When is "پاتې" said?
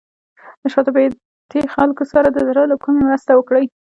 0.95-1.59